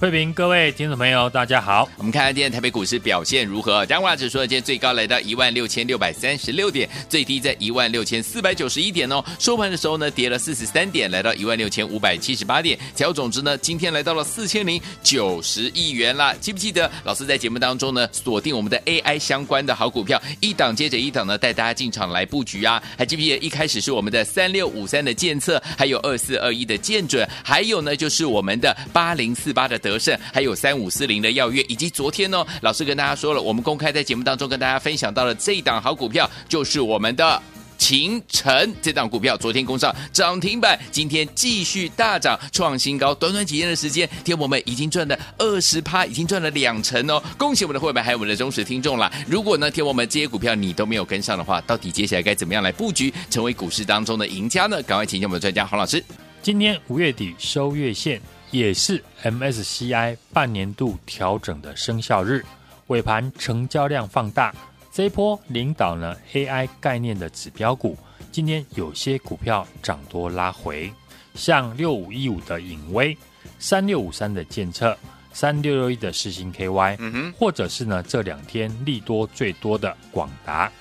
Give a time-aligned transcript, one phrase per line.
[0.00, 1.86] 慧平，各位听众朋友，大家好。
[1.98, 3.84] 我们看看今天台北股市表现如何？
[3.84, 9.22] 加权指数今天最高来到一万六千六百三十六点，最低在一万六千四百九十一点哦。
[9.38, 12.78] 收盘的时候呢，跌了四十三点，来到一万六千五百七十八点。
[12.96, 16.34] 成交总值呢，今天来到了四千零九十亿元啦。
[16.40, 22.82] 记不记得老师在节目当中呢，锁定我们的 AI 相关的好股票，一档接着一档呢，带大家进场来布局啊？
[22.96, 30.70] 还记不记得一开始是我们的三六五三的建测，还有二四二一的建准，还有呢就是我们的八零四八的德胜，还有三。
[30.80, 37.42] 五四零的耀月，以及昨天呢，老师跟大家说了，我们公开在节目当中跟大家分享到了这一档好股票，就是我们的
[37.76, 47.22] 秦晨这档股票，昨天攻上涨停板，今天继续大涨创新高，短短几天的时间，天我们已经赚了二十趴，已经赚了两成哦！
[47.36, 49.12] 恭喜我们的会员还有我们的忠实听众啦！
[49.26, 54.82] 如果呢，天我们这些股票你都没有跟上的话，到底接下来该怎么样来布局，成为股市当中的赢家呢？
[54.84, 56.02] 赶快请教我们的专家洪老师。
[56.42, 58.20] 今天五月底收月线。
[58.52, 62.44] 也是 MSCI 半年度调整的生效日，
[62.88, 64.52] 尾盘成交量放大，
[64.90, 67.96] 这一波领导了 AI 概念的指标股，
[68.32, 70.92] 今天有些股票涨多拉回，
[71.36, 73.16] 像六五一五的影威、
[73.60, 74.98] 三六五三的建策、
[75.32, 80.72] 三六六一的世星 KY，嗯哼，或者是呢这两天利多最多的广达，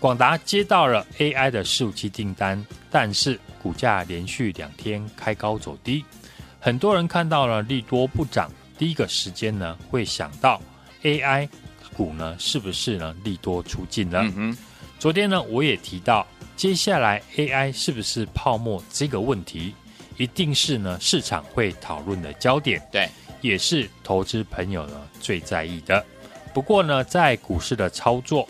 [0.00, 6.04] 广达接到了 AI 的服务器订单，但是股价连续两天开高走低。
[6.58, 10.60] 很多人看到了利多不涨，第一个时间呢会想到
[11.02, 11.48] AI
[11.96, 14.20] 股呢是不是呢利多出尽了？
[14.22, 14.58] 嗯哼。
[14.98, 16.26] 昨天呢我也提到，
[16.56, 19.74] 接下来 AI 是不是泡沫这个问题，
[20.16, 23.08] 一定是呢市场会讨论的焦点，对，
[23.40, 26.04] 也是投资朋友呢最在意的。
[26.54, 28.46] 不过呢，在股市的操作，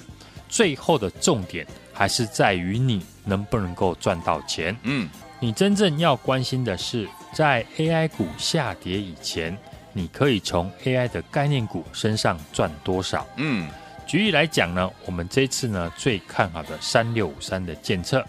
[0.49, 4.77] 最后的重点还是在于你能不能够赚到钱。
[4.83, 5.09] 嗯，
[5.41, 7.09] 你真正要关心的是。
[7.35, 9.57] 在 AI 股下跌以前，
[9.95, 13.27] 你可以从 AI 的概念股身上赚多少？
[13.37, 13.71] 嗯，
[14.07, 18.23] 举例来讲呢，我们这次呢最看好的三六五三的建测，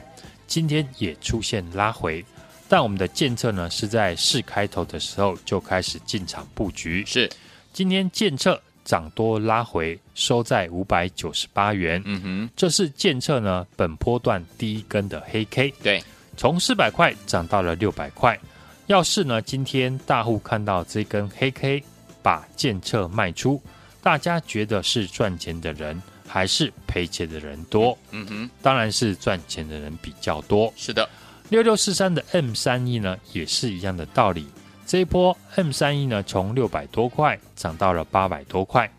[0.48, 2.24] 今天也出现拉回，
[2.70, 7.04] 但我们的建测呢是在四开头的时候就开始进场布局。
[7.06, 7.30] 是，
[7.74, 12.02] 今天建策涨多拉回，收在五百九十八元。
[12.06, 15.74] 嗯哼，这是建测呢本波段第一根的黑 K。
[15.82, 16.04] 对，
[16.38, 18.40] 从四百块涨到了六百块。
[18.88, 21.82] 要是呢，今天大户看到这根黑 K，
[22.22, 23.62] 把建测卖出，
[24.02, 27.98] 大家觉得是赚钱的人还是赔钱的人多？
[28.12, 30.72] 嗯哼，当然是赚钱的人比较多。
[30.76, 31.08] 是的，
[31.48, 34.46] 六六四三的 M 三一呢，也是一样的道理。
[34.86, 38.90] 这一波 M 三一呢，从六百多块涨到了八百多块，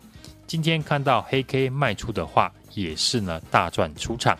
[0.47, 4.37] 今天看到黑 K 卖出的话，也是呢大赚出场。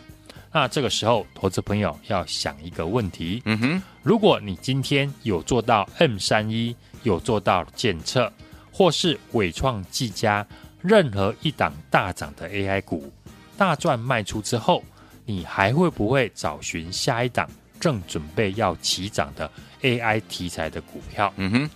[0.52, 8.30] 那这个时候，投资朋友要想一个问题：嗯哼，如果你今天有做到 M 三一，有做到检测，
[8.72, 10.46] 或是伟创、技嘉，
[10.80, 13.12] 任何一档大涨的 AI 股，
[13.56, 14.82] 大赚卖出之后，
[15.24, 17.48] 你还会不会找寻下一档
[17.80, 19.50] 正准备要起涨的
[19.82, 21.32] AI 题材的股票？
[21.36, 21.70] 嗯哼，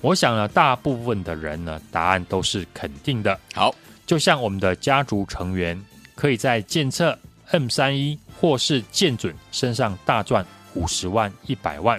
[0.00, 3.38] 我想呢，大部分的人呢，答案都是肯定的。
[3.54, 3.74] 好，
[4.06, 5.80] 就像我们的家族成员，
[6.14, 7.18] 可以在建测
[7.50, 8.18] M 三一。
[8.38, 10.44] 或是建准身上大赚
[10.74, 11.98] 五十万、一百万，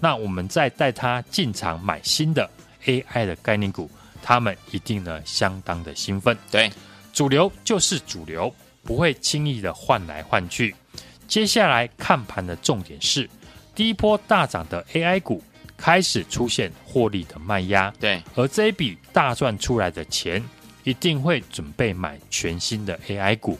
[0.00, 2.48] 那我们再带他进场买新的
[2.86, 3.90] AI 的概念股，
[4.22, 6.34] 他们一定呢相当的兴奋。
[6.50, 6.72] 对，
[7.12, 8.50] 主流就是主流，
[8.82, 10.74] 不会轻易的换来换去。
[11.26, 13.28] 接下来看盘的重点是，
[13.74, 15.42] 第一波大涨的 AI 股
[15.76, 17.92] 开始出现获利的卖压。
[17.98, 20.42] 对，而这一笔大赚出来的钱，
[20.84, 23.58] 一定会准备买全新的 AI 股。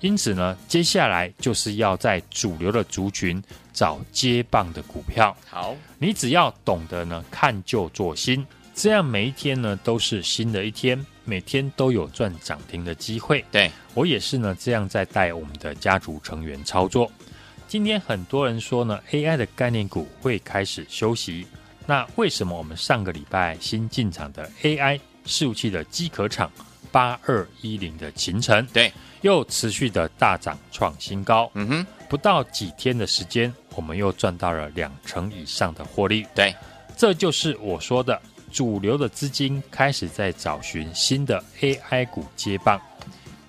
[0.00, 3.42] 因此呢，接下来就是要在主流的族群
[3.72, 5.36] 找接棒的股票。
[5.48, 13.44] 好，你只要懂得呢看旧做新，这样每一天呢都是新的一天，每天都有赚涨停的机会。
[13.52, 17.08] 对，我也是呢这样在带我们的家族成员操作。
[17.68, 21.46] 今天很多人说呢，AI 的概念股会开始休息，
[21.86, 26.50] 那为什么我们上个礼拜新进场的 AI 伺服器的机壳厂
[26.90, 28.66] 八二一零的秦晨？
[28.72, 28.92] 对。
[29.22, 31.50] 又持续的大涨创新高。
[31.52, 36.26] 嗯哼，不到几天的时间，我们又赚到了两成以上的获利。
[36.34, 36.54] 对，
[36.96, 38.18] 这就是我说的，
[38.50, 42.80] 主流的资金开始在找寻新的 AI 股接棒。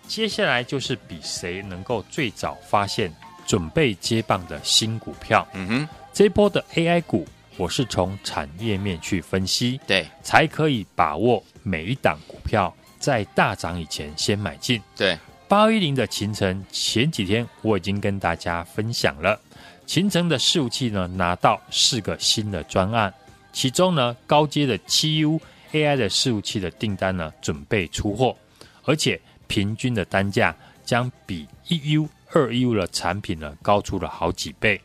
[0.08, 3.14] 接下来就是比谁能够最早发现
[3.46, 5.48] 准备接棒的新股票。
[5.54, 7.26] 嗯哼，这波的 AI 股，
[7.58, 14.82] 我是从产业面去分析，对，才可以把握每一档股票在大涨以前先买进。
[14.98, 19.40] 对，八一零的秦城前几天我已经跟大家分享了，
[19.86, 23.14] 秦城的伺服器呢拿到四个新的专案，
[23.54, 25.40] 其中呢高阶的七 U
[25.72, 28.36] AI 的伺服器的订单呢准备出货，
[28.84, 29.20] 而且。
[29.48, 30.56] 平均的单价
[30.86, 34.80] 将比一 U、二 U 的产品呢高出了好几倍，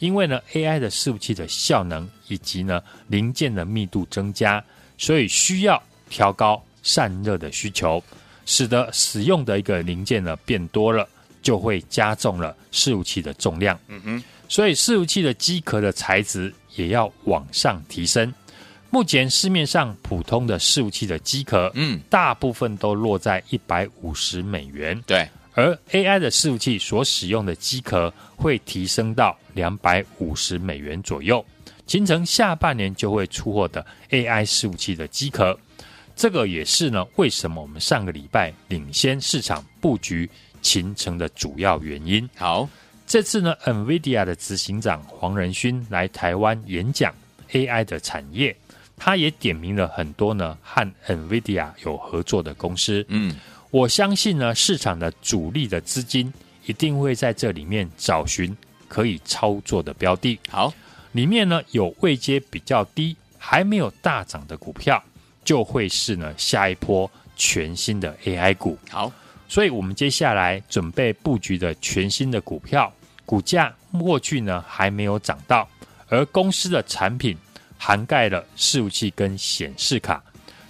[0.00, 4.62] 因为呢 AI 的伺服器的效能以及呢零件的密度增加，
[4.98, 8.04] 所以需要调高散热的需求，
[8.44, 11.08] 使得使用的一个零件呢变多了，
[11.40, 13.80] 就会加重了伺服器的重量。
[13.88, 18.30] 嗯哼，所以伺服器的机壳的材质也要往上提升。
[18.90, 25.02] 目前市面上普通的伺服器的机壳，嗯，大部分都落在一百五十美元。
[25.06, 31.42] 对，而 AI 的伺服器所使用的机壳会提升到两百五十美元左右。
[31.86, 35.58] 秦城下半年就会出货的 AI 伺服器的机壳，
[36.14, 40.28] 这个也是呢，为什么我们上个礼拜领先市场布局
[40.60, 42.28] 秦城的主要原因。
[42.36, 42.68] 好，
[43.06, 47.14] 这次呢，NVIDIA 的执行长黄仁勋来台湾演讲
[47.50, 48.56] AI 的产业。
[48.96, 53.04] 他也点名了很多呢和 NVIDIA 有合作的公司。
[53.08, 53.34] 嗯，
[53.70, 56.32] 我相信呢市场的主力的资金
[56.66, 58.56] 一定会在这里面找寻
[58.86, 60.38] 可以操作的标的。
[60.48, 60.72] 好，
[61.12, 65.02] 里面呢有位阶比较低、还没有大涨的股票，
[65.44, 68.78] 就会是呢下一波全新的 AI 股。
[68.88, 69.10] 好，
[69.52, 72.90] 所以我们接下来准备布局的全新的股票，
[73.26, 75.68] 股价过去呢还没有涨到，
[76.08, 77.36] 而公司的产品。
[77.84, 80.22] 涵盖了伺服器跟显示卡，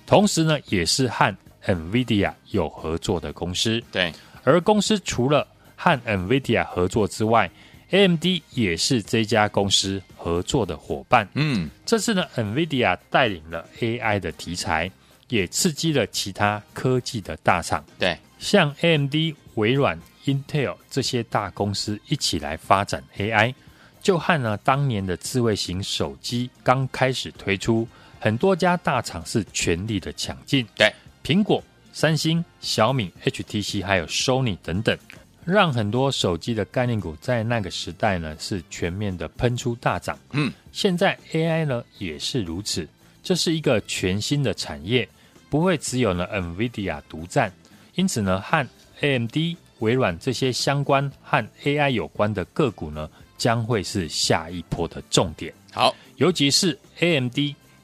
[0.06, 1.36] 同时呢，也是和
[1.66, 3.84] NVIDIA 有合作的公司。
[3.92, 4.10] 对，
[4.44, 5.46] 而公司除了
[5.76, 7.50] 和 NVIDIA 合作之外
[7.90, 11.28] ，AMD 也是这家公司合作的伙伴。
[11.34, 14.90] 嗯，这次呢，NVIDIA 带领了 AI 的题材，
[15.28, 17.84] 也刺激了其他科技的大厂。
[17.98, 19.14] 对，像 AMD、
[19.54, 23.54] 微软、Intel 这些大公司一起来发展 AI。
[24.02, 27.86] 就和呢，当年的智慧型手机刚开始推出，
[28.18, 30.66] 很多家大厂是全力的抢进。
[30.74, 30.92] 对，
[31.22, 31.62] 苹果、
[31.92, 34.98] 三星、小米、HTC 还有 Sony 等等，
[35.44, 40.18] 让很多手机的概念股在那个时代呢是全面的喷出大涨。
[40.32, 42.88] 嗯，现在 AI 呢也是如此，
[43.22, 45.08] 这是一个全新的产业，
[45.48, 47.52] 不会只有呢 NVIDIA 独占，
[47.94, 48.66] 因此呢和
[49.00, 49.36] AMD、
[49.80, 53.08] 微软这些相关和 AI 有关的个股呢。
[53.38, 55.52] 将会是下一波的重点。
[55.72, 57.36] 好，尤其是 AMD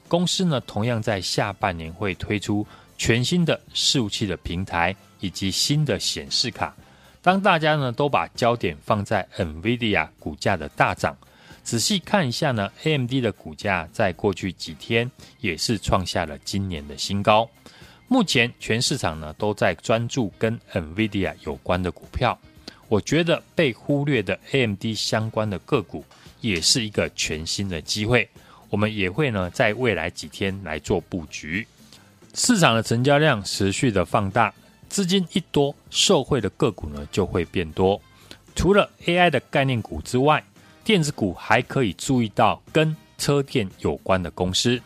[0.07, 2.65] 公司呢，同样在下半年会推出
[2.97, 6.73] 全新的伺服器的平台以及新的显示卡。
[7.21, 11.17] 当大家呢都把焦点放在 NVIDIA 股价的大涨，
[11.61, 17.49] 仔细看一下呢，AMD 的股价在过去几天也是创下了今年的新高。
[18.11, 22.37] 目前全市场呢都在专注跟 NVIDIA 有关的股票。
[22.87, 26.03] 我觉得被忽略的 AMD 相关的个股
[26.41, 28.27] 也是一个全新的机会，
[28.71, 31.67] 我们也会呢在未来几天来做布局。
[32.33, 34.51] 市场的成交量持续的放大，
[34.89, 38.01] 资金一多，受惠的个股呢就会变多。
[38.55, 40.43] 除了 AI 的概念股之外，
[40.83, 44.81] 电子股还可以注意到跟车电有关的公司。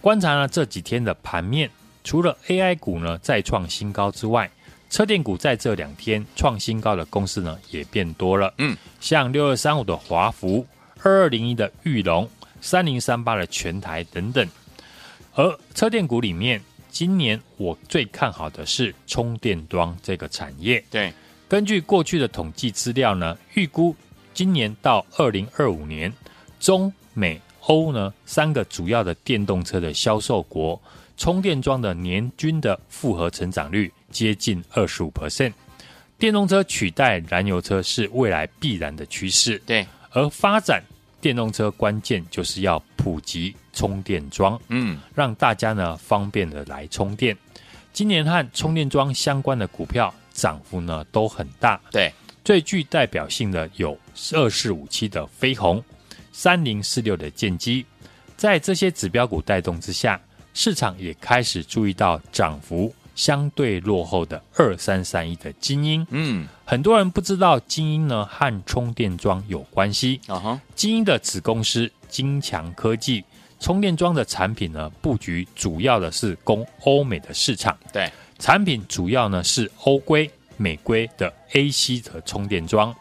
[0.00, 1.68] 观察了这几天的盘面，
[2.08, 4.50] 除了 AI 股呢再创新高之外，
[4.88, 8.54] 车电股在这两天创新高的公司呢，也变多了。
[8.56, 10.66] 嗯，像六二三五的华孚、
[11.02, 12.26] 二二零一的裕隆、
[12.62, 14.48] 三零三八的全台等等。
[15.34, 20.82] 而车电股里面，今年我最看好的是充电桩这个产业。
[20.90, 21.12] 对，
[21.46, 23.94] 根据过去的统计资料呢，预估
[24.32, 26.10] 今年到二零二五年，
[26.58, 30.80] 中美欧呢三个主要的电动车的销售国，
[31.18, 33.92] 充电桩的年均的复合成长率。
[34.10, 35.52] 接近二十五 percent，
[36.16, 39.58] 电动车取代燃油车是未来必然的趋势。
[39.66, 40.82] 对，而发展
[41.20, 47.36] 电动车关键就是要普及充电桩，嗯，让大家呢方便的来充电。
[47.92, 51.78] 今年和充电桩相关的股票涨幅呢都很大。
[51.90, 52.10] 对，
[52.42, 53.94] 最具代表性的有
[54.32, 55.84] 二四五七的飞鸿、
[56.32, 57.84] 三零四六的建机，
[58.38, 60.18] 在这些指标股带动之下，
[60.58, 62.92] 市场也开始注意到涨幅。
[63.14, 66.06] 相对落后的二三三一的精英。
[66.10, 70.20] 嗯，很多人不知道精英呢和充电桩有关系。
[70.28, 73.24] 啊哈，精英的子公司金强科技
[73.58, 77.76] 充电桩的产品呢布局主要的是供欧美的市场。
[77.92, 82.94] 对，产品主要呢是欧规、美规的 AC 的充电桩。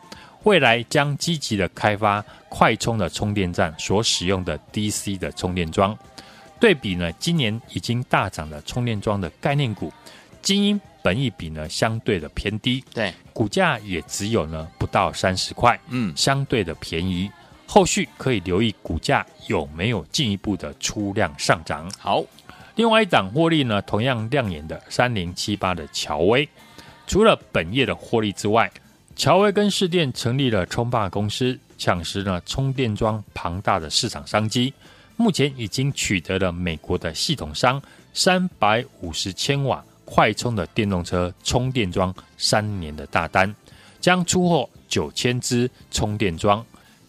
[0.45, 5.95] 未来将积极的开发快充的充电站所使用的 DC 的充电桩。
[6.59, 9.91] 对比呢，今年已经大涨的充电桩的概念股，
[10.41, 17.29] 精英本益比呢相对的偏低，对，股价也只有呢不到三十块，嗯，相对的便宜。
[17.65, 21.91] 后续可以留意股价有没有进一步的出量上涨。
[21.99, 22.23] 好，
[22.75, 26.47] 另外一档获利呢同样亮眼的三零七八的乔威，
[27.05, 28.71] 除了本业的获利之外，
[29.15, 34.73] 乔威跟市电成立了充霸公司，抢食呢充电桩庞大的市场商机。
[35.17, 37.81] 目前已经取得了美国的系统商
[38.13, 43.53] 三百五十千瓦快充的电动车充电桩三年的大单，
[43.99, 46.65] 将出货九千支充电桩，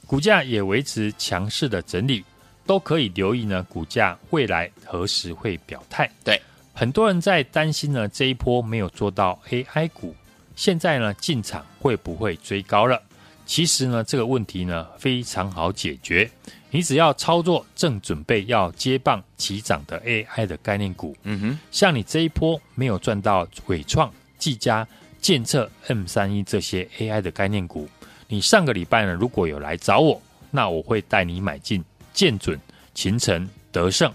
[0.07, 2.25] 股价也维持强势的整理，
[2.67, 3.62] 都可以留意呢。
[3.69, 6.11] 股价未来何时会表态？
[6.25, 6.41] 对，
[6.75, 10.17] 很多人在担心呢，这一波没有做到 AI 股，
[10.57, 13.00] 现在呢进场会不会追高了？
[13.47, 16.29] 其实呢，这个问题呢非常好解决。
[16.71, 24.87] 你只要操作正准备要接棒起涨的 AI 的概念股，嗯哼，像你这一波没有赚到伟创、技嘉、
[25.21, 27.89] 建测、M 三一这些 AI 的概念股，
[28.27, 30.21] 你上个礼拜呢如果有来找我，
[30.51, 31.83] 那我会带你买进
[32.13, 32.61] 建准、
[32.93, 34.13] 秦城、德胜，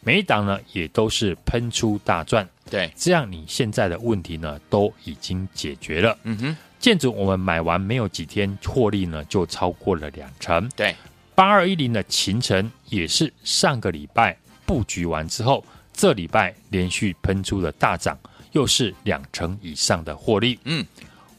[0.00, 2.48] 每一档呢也都是喷出大赚。
[2.70, 6.16] 对，这样你现在的问题呢都已经解决了。
[6.22, 10.68] 嗯哼，建准我们买完没有几天，获利呢就超过了两成。
[10.76, 10.94] 对。
[11.36, 15.62] 八二一零的勤诚也是上个礼拜布局完之后，
[15.92, 18.18] 这礼拜连续喷出了大涨，
[18.52, 20.58] 又是两成以上的获利。
[20.64, 20.84] 嗯，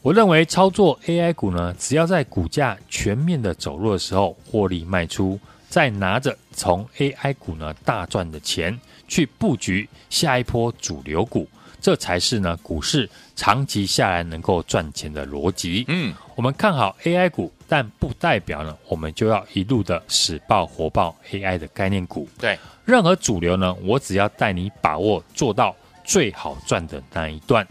[0.00, 5.36] 我认为操作 AI 股呢，只要在股价全面的走弱的时候获利卖出，
[5.68, 8.78] 再拿着从 AI 股呢大赚的钱
[9.08, 11.48] 去布局下一波主流股，
[11.80, 15.84] 这才是呢股市长期下来能够赚钱的逻辑。
[15.88, 17.52] 嗯，我们看好 AI 股。
[17.70, 22.26] 但不代表呢，我们就要一路的死抱活爆 AI 的概念股。
[22.38, 27.68] 对，任何主流呢，我只要带你把握做到最好赚的那一段。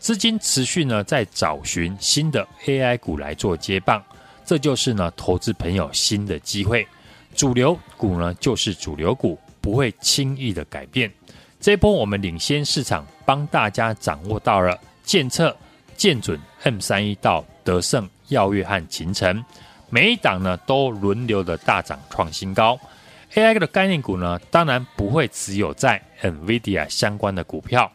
[0.00, 4.02] 资金持续呢在找寻新的 AI 股来做接棒，
[4.44, 6.84] 这就是呢投资朋友新的机会。
[7.36, 11.08] 主流股呢就是主流股，不会轻易的改变。
[11.60, 15.54] 这波我们领先市场，帮大家掌握到了建测、
[15.94, 18.08] 建准 M 三一到德胜。
[18.28, 19.44] 耀月和勤诚，
[19.88, 22.78] 每一档呢都轮流的大涨创新高。
[23.34, 27.90] AI 的概念股呢，当然不会只有在 NVIDIA 相关的股票，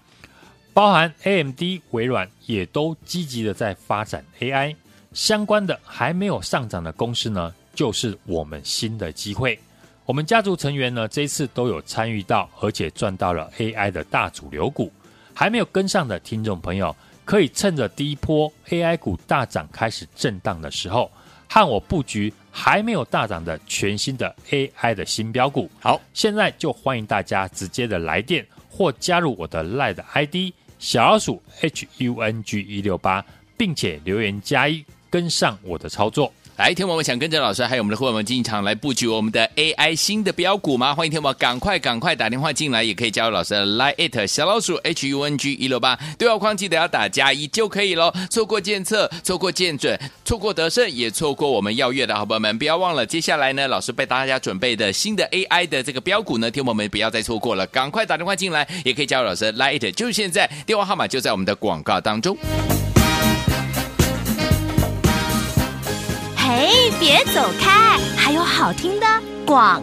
[0.74, 4.76] 包含 AMD、微软也都积极的在发展 AI
[5.14, 9.58] 相关的还没有上涨的公司呢，就是我们新的机会。
[10.06, 14.92] 我们家族成员呢，这一次都有参与到，而且赚到了 AI 的大主流股。
[15.34, 16.96] 还没有跟上的听众朋友，
[17.26, 21.10] 可以趁着第一波 AI 股大涨开始震荡的时候，
[21.50, 25.68] 和我布局还没有大涨的全新的 AI 的新标股。
[25.80, 30.36] 好，现在就欢迎大家直接的来电或加入我的 LINE ID
[30.78, 33.26] 小老鼠 HUNG 一六八，
[33.58, 36.32] 并且留言加一，跟上我的操作。
[36.58, 40.96] 来，听我们想跟着老师，还有我们的伙伴们进场来布局我们的 AI 新的标股吗？
[40.96, 48.10] 欢迎听我们赶快赶快打电话进来，也可以加入老师的 Line@ 小老鼠 H U N G 一六八，对话框记得要打加一就可以喽。
[48.30, 62.38] 错过建测，错过建准，错过得胜，也错过我们耀月的好朋友们，不要忘了，接下来呢，老师为大家准备的新的 AI 的这个标股呢，听我们不要再错过了，赶快打电话进来，也可以加入老师的 Line@，就是现在，电话号码就在我们的广告当中。
[66.48, 69.08] 嘿，别走开，还有好听的
[69.48, 69.82] 广。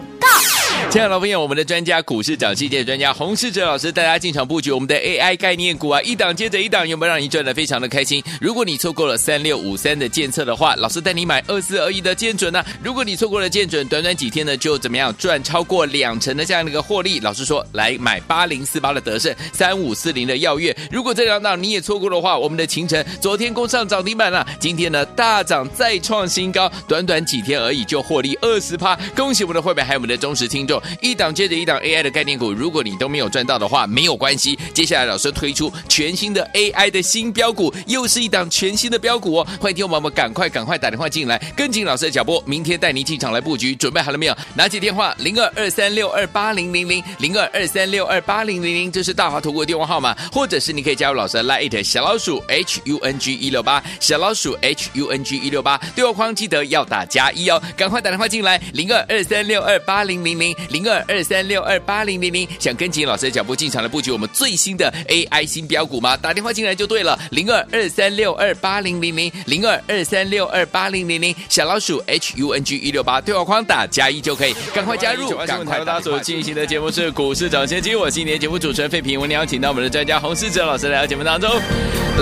[0.93, 8.23] 亲爱的老朋友，我们的专家股市涨势界专家洪世哲老师带大家进场布局我们的 AI 概念股啊，一档接着一档，有没有让你赚得非常的开心？
[8.43, 17.21] 如果你错过了三六五三的建测的话，老师带你买二四二一的建准呢、如果你错过了建准，短短几天呢就怎么样赚超过两成的这样的一个获利？
[17.21, 20.77] 老师说来买八零四八的德胜，三五四零的耀月。
[20.91, 34.59] 如果这两档你也错过的话，我们的勤诚昨天攻上涨停板了，今天呢大涨再创新高，短短几天而已就获利二十趴，恭喜我们的会员还有我们的忠实听众。，一档接着一档 AI 的概念股，如果你都没有赚到的话，没有关系。
[34.75, 39.47] 接下来老师推出全新的 AI 的新标股，又是一档全新的标股哦。
[39.61, 43.75] 欢迎听众朋友们赶快赶快打电话进来，跟紧老师的脚步，明天带你进场来布局。
[43.75, 44.37] 准备好了没有？
[44.55, 66.17] 拿起电话零二二三六二八零零零零二二三六二八零零零，这是大华投顾的电话号码，或者是你可以加入老师的 Line 小老鼠 H U N G 一六八小老鼠 H U N G 一六八，对话框记得要打加一哦，赶快打电话进来零二二三六二八零零零零二二三六二八零零零，想跟紧老师的脚步进场来布局我们最新的 AI 新标股吗？
[66.17, 69.31] 打电话进来就对了，零二二三六二八零零零。
[69.47, 71.35] 零二二三六二八零零零。
[71.49, 81.51] 小老鼠 H U N G 一六八，对话框打加一就可以，赶快加入，赶快大家所进行的节目是股市涨先机，我是今天节目主持人费平，我们邀请到我们的专家洪世哲老师来到节目当中，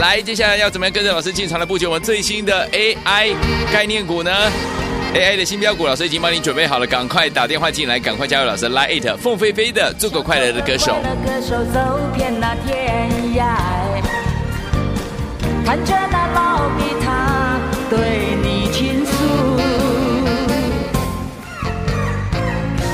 [0.01, 3.35] 来，接下来要怎么样跟着老师进场来布局我们最新的 AI
[3.73, 4.31] 概念股呢
[5.13, 11.03] ？AI 的新标股，老师已经帮你准备好了，赶快打电话进来，赶快加入老师，Line 凤飞飞的，做个快乐的歌手。
[11.25, 13.57] 歌手走遍那天涯，
[15.67, 17.59] 看着那老吉他
[17.91, 17.99] 对
[18.43, 19.13] 你倾诉，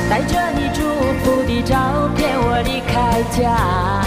[0.08, 0.82] 带着你祝
[1.22, 4.02] 福的照片我离开家，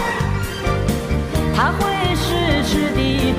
[1.56, 1.86] 他会
[2.16, 3.34] 时时的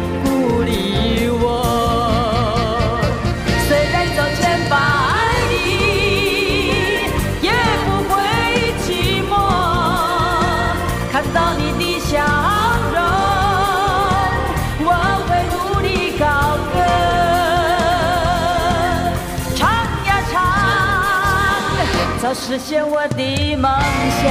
[22.32, 23.70] 实现我的梦
[24.22, 24.30] 想。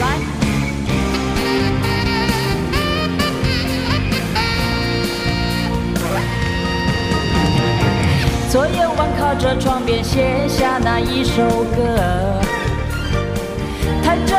[0.00, 0.02] 来，
[8.48, 11.42] 昨夜晚靠着窗边写下那一首
[11.74, 12.40] 歌。
[14.04, 14.36] 弹着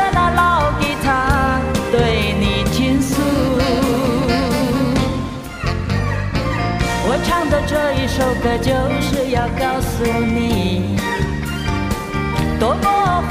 [8.16, 10.96] 首歌就是要告诉你，
[12.60, 13.24] 多么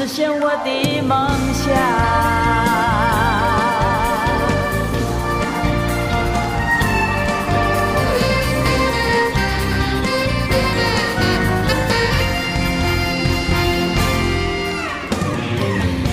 [0.00, 1.66] 实现我的梦想。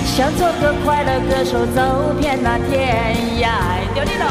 [0.05, 3.47] 想做个快乐歌手，走遍那天涯。
[3.93, 4.25] 丢你喽，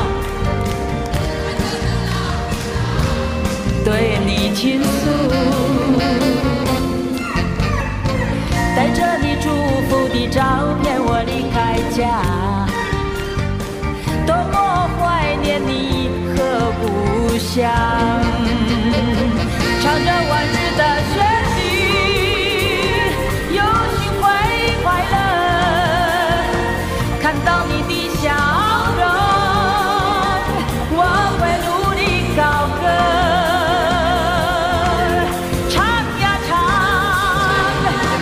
[17.57, 17.65] 想
[19.81, 21.17] 唱着往日的旋
[21.57, 21.59] 律，
[23.55, 23.59] 用
[23.97, 24.23] 心会
[24.85, 25.17] 快乐。
[27.23, 28.25] 看到你的笑
[28.99, 29.03] 容，
[30.99, 31.01] 我
[31.41, 31.99] 会努力
[32.37, 32.41] 高
[32.83, 32.85] 歌，
[35.71, 35.75] 唱
[36.21, 36.53] 呀唱，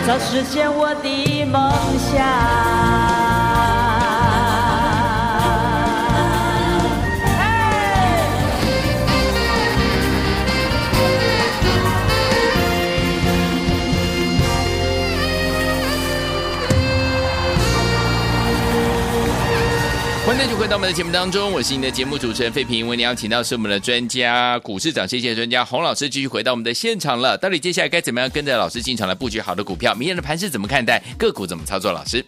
[0.06, 1.58] 早实现我的梦
[1.98, 2.83] 想。
[20.36, 22.88] 欢迎回到我们的节目当中，我是你的节目主持人费平。
[22.88, 27.38] 为你邀请到是我们的专家，股市长，谢谢专家洪老师继续回到我们的现场了。
[27.38, 29.94] 到底接下来该怎么样跟着老师进场来布局好的股票？
[29.94, 31.00] 明天的盘是怎么看待？
[31.16, 31.92] 个股怎么操作？
[31.92, 32.22] 老师，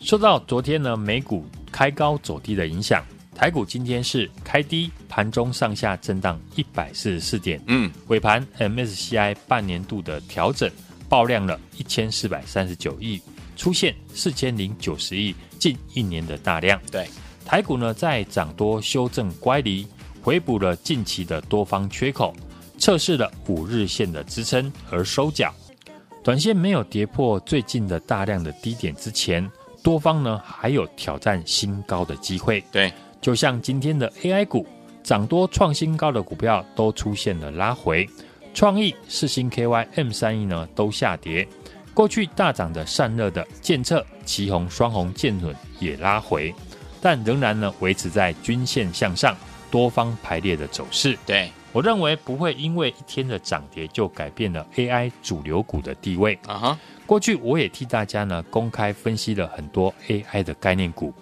[0.00, 7.60] 说到昨天呢美股开高走低的影响，台股今天是开低，盘中上下震荡一百四十四点。
[7.66, 10.70] 嗯，尾盘 MSCI 半年度的调整
[11.06, 13.20] 爆量了一千四百三十九亿，
[13.56, 16.80] 出现四千零九十亿，近一年的大量。
[16.90, 17.06] 对。
[17.46, 19.86] 台股呢，在涨多修正乖离，
[20.20, 22.34] 回补了近期的多方缺口，
[22.76, 25.54] 测试了五日线的支撑而收脚。
[26.24, 29.48] 短线没有跌破最近的大量的低点之前，
[29.80, 32.62] 多方呢还有挑战新高的机会。
[32.72, 34.66] 对，就像今天的 AI 股
[35.04, 38.08] 涨多创新高的股票都出现了拉回，
[38.54, 41.46] 创意、四星 KY、M 三 E 呢都下跌。
[41.94, 46.52] 过去大涨的散热的健策、旗红双红、建准也拉回，
[47.06, 49.36] 但仍然呢维持在均线向上、
[49.70, 51.16] 多方排列的走势。
[51.24, 56.36] 对，我认为不会因为一天的涨跌就改变了 AI 主流股的地位。
[56.48, 61.14] 啊哈，过去我也替大家呢公开分析了很多 AI 的概念股，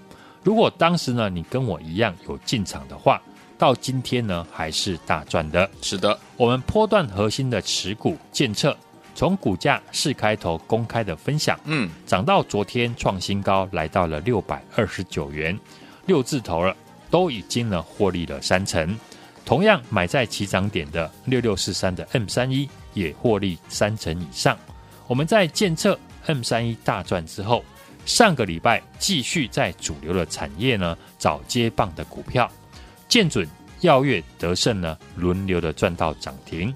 [0.42, 3.20] 如果当时呢你跟我一样有进场的话，
[3.58, 5.68] 到今天呢还是大赚的。
[5.82, 8.74] 是的，我们波段核心的持股建策。
[9.14, 15.58] 从股价四开头公开的分享，嗯，涨到昨天创新高，来到了六百二十九元，
[16.06, 16.76] 六字头了，
[17.10, 18.98] 都已经呢获利了三成。
[19.44, 24.58] 同样买在起涨点的六六四三的 M 三一也获利三成以上。
[25.06, 27.62] 我们在建测 M 三一大赚之后，
[28.06, 32.50] 上个礼拜继续在主流的产业呢找接棒的股票，
[33.06, 33.46] 建准、
[33.82, 36.74] 耀月、德胜呢轮流的赚到涨停。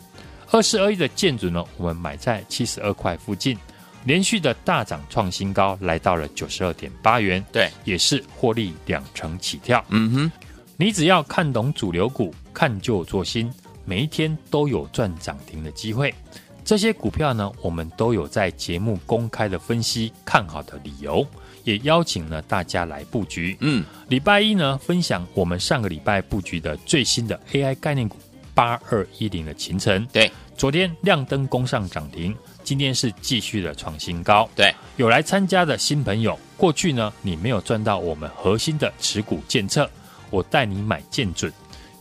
[0.50, 3.56] 二四二一的建筑呢，我们买在七十二块附近，
[4.04, 9.84] 连续的大涨创新高，来到了九十二点八元，对，也是获利两成起跳。
[9.90, 10.32] 嗯哼，
[10.76, 13.52] 你只要看懂主流股，看旧做新，
[13.84, 16.14] 每一天都有赚涨停的机会。
[16.64, 21.26] 这些股票呢，我们都有在节目公开的分析看好的理由，
[21.64, 23.56] 也邀请了大家来布局。
[23.60, 28.16] 嗯，礼拜一呢，分享我们上个礼拜布局的最新的 AI 概念股。
[28.58, 34.50] 八二一零的勤诚，对，昨天亮灯攻上涨停，今天是继续的创新高。
[34.56, 39.88] 对，有来参加的新朋友，过去呢你没有赚到我们核心的持股建测，
[40.28, 41.52] 我带你买建准，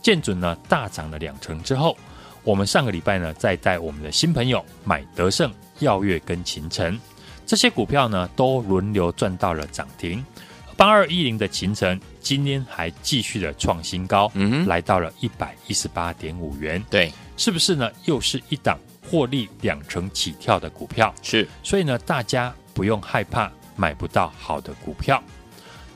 [0.02, 1.96] 建准呢大涨了两成之后，
[2.42, 6.98] 我们上个礼拜呢再带我们的新朋友买德胜、耀月跟秦城，
[7.46, 10.26] 这些股票呢都轮流赚到了涨停。
[10.78, 17.90] 八二一零的秦城今天还继续的创新高，嗯，来到了一百一十八点五元，对，是不是呢？
[18.04, 18.78] 又是一档
[19.10, 25.20] 获利两成起跳的股票，是，所以呢，大家不用害怕买不到好的股票。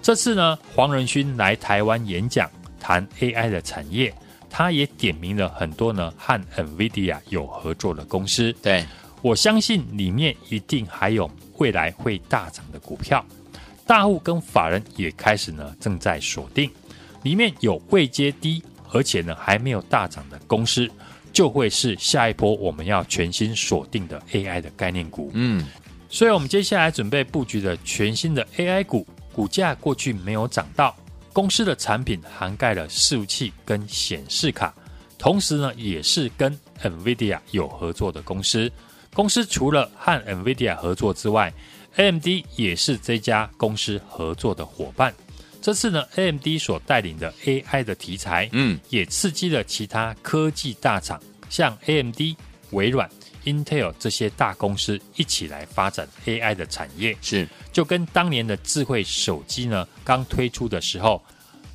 [0.03, 4.12] 这次呢，黄仁勋来台湾演讲，谈 AI 的产业，
[4.51, 8.85] 他也点名了很多呢和 NVIDIA 有合作的公司，对，
[9.21, 13.25] 我相信里面一定还有未来会大涨的股票。
[13.87, 16.71] 大户跟法人也开始呢，正在锁定，
[17.23, 20.90] 里面有位阶低，而且呢还没有大涨的公司，
[21.33, 25.31] 就会是下一波我们要全新锁定的 AI 的概念股。
[25.35, 25.66] 嗯，
[26.09, 30.95] 所以我们接下来准备布局的全新的 AI 股，股价过去没有涨到，
[31.33, 34.75] 公司的产品涵盖了伺服器跟显示卡，
[35.18, 38.71] 同时呢也是跟 NVIDIA 有合作的公司。
[39.14, 41.53] 公司除了和 NVIDIA 合作之外
[41.96, 42.26] ，AMD
[42.57, 45.14] 也是这家公司合作的伙伴。
[45.61, 52.20] 这次呢，AMD 所带领的 AI 的题材，嗯，也刺激了其他科技大厂，像 AMD、
[52.70, 53.09] 微软、
[53.44, 57.16] Intel 这些大公司一起来发展 AI 的产业。
[57.22, 61.22] 是，就跟当年的智慧手机呢刚推出的时候，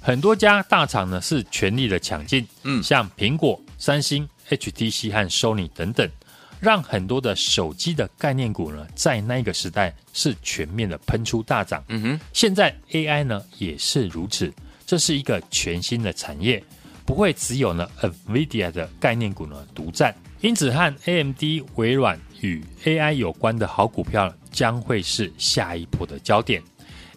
[0.02, 6.10] 很多家大厂呢是全力的抢进，嗯，像苹果、三星、HTC 和 Sony 等等。
[6.60, 11.84] 让很多的手机的概念股呢，在那个时代是全面的喷出大涨。
[11.90, 14.52] 嗯哼，现在 AI 呢也是如此，
[14.86, 16.64] 这是一个全新的产业，
[17.06, 20.14] 不会只有呢 NVIDIA 的概念股呢独占。
[20.42, 21.42] 因此，和 AMD、
[21.76, 26.62] 微软与 AI 有关的好股票将会是下一波的焦点。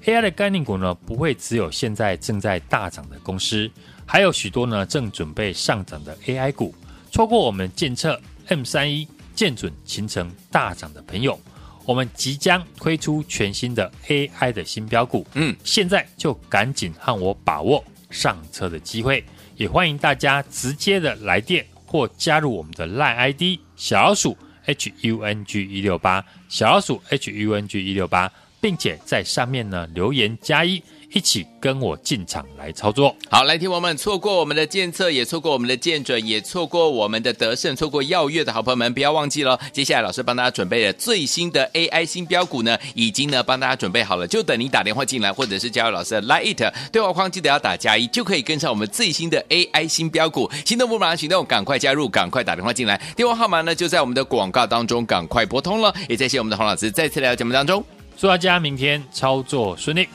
[0.05, 3.71] AI 的概念股呢，不会只有现在正在大涨的公司，
[4.07, 6.75] 还有许多呢正准备上涨的 AI 股。
[7.11, 9.07] 错过我们建测 M 三一。
[9.35, 11.39] 见准形成大涨的朋友，
[11.85, 19.25] 我们即将推出全新的 AI 的新标股，嗯，现在就赶紧和我把握上车的机会，
[19.57, 23.43] 也欢迎大家直接的来电或加入我们的 LINE ID
[23.77, 30.83] 小老鼠 HUNG 一六八小老鼠 HUNG 一六八，并且在上面呢留言加一。
[31.13, 33.15] 一起跟我进场来操作。
[33.29, 39.59] 好，来听我们错过我们的建测，也错过我们的建准，也错过我们的德胜，错过耀月的好朋友们，不要忘记了。
[39.73, 50.51] 接下来老师帮大家准备了最新的 AI 新标股呢，已经呢帮大家准备好了，就等你打电话进来，或者是加入老师的 Line It 对话框，记得要打加一，就可以跟上我们最新的 AI 新标股。
[50.65, 55.93] 心动不马上行动，赶快加入，赶快打电话进来，电话号码呢就在我们的广告当中，赶快拨通了。
[56.09, 57.85] 也谢谢我们的洪老师再次来到节目当中，
[58.17, 60.09] 祝大家明天操作顺利。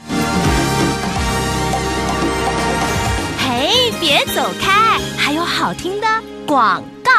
[4.00, 6.08] 别走开，还有好听的
[6.46, 7.12] 广告。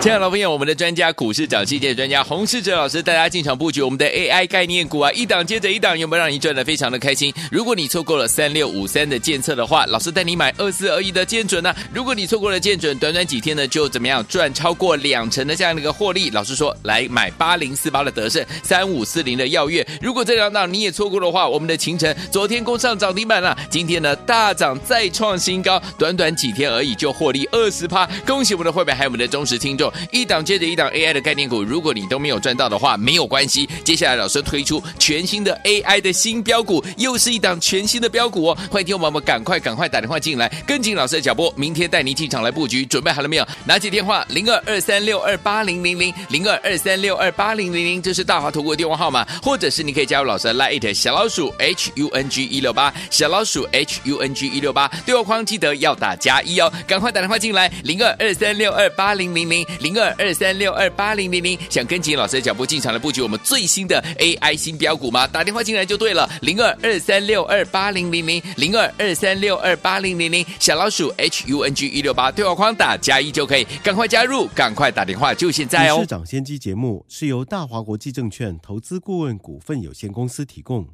[0.00, 7.34] 亲爱的老朋友，我们的专家股市涨世界专家洪世哲老师带大家进场布局我们的 AI 概念股啊，一档接着一档，有没有让你赚的非常的开心？
[7.50, 16.30] 如果你错过了三六五三的建测的话，老师带你买二四二一的建准呢、如果你错过了建准，短短几天呢就怎么样赚超过两成的这样的一个获利？
[16.30, 19.84] 老师说来买八零四八的德胜，三五四零的耀月。
[20.00, 29.87] 如果这两档你也错过的话，我们的秦晨昨天攻上涨停板了，今天呢大涨再创新高，短短几天而已就获利二十趴，恭喜我们的会员还有我们的忠实听众。
[30.10, 33.68] 一档接着一档 AI 的概念股，如果你都没有赚到的话，没有关系。
[33.84, 38.58] 接下来老师推出全新的 AI 的新标股，又是一档全新的标股哦。
[38.70, 42.84] 欢迎听众朋友们赶快赶快打电话进来，跟紧老师的脚步，明天带您进场来布局。
[42.86, 43.46] 准备好了没有？
[43.64, 56.72] 拿起电话零二二三六二八零零零零二二三六二八零零零，这是大华投顾的电话号码，或者是你可以加入老师的 Line 小老鼠 H U N G 一六八小老鼠 H U N G 一六八，对话框记得要打加一哦。
[56.86, 59.66] 赶快打电话进来零二二三六二八零零零。
[59.80, 65.26] 零二二三六二八零零零，想跟紧老师的脚步进场来布局我们最新的 AI 新标股吗？
[65.26, 76.00] 打电话进来就对了，零二二三六二八零零零，零二二三六二八零零零，小老鼠 H U N G 一六八对话框打加一就可以，赶快加入，赶快打电话，就现在哦！
[76.00, 80.88] 市长先机节目是由大华国际证券投资顾问股份有限公司提供，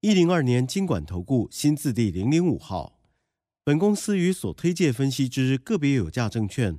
[0.00, 2.98] 一零二年金管投顾新字第零零五号，
[3.64, 6.78] 本公司与所推介分析之个别有价证券。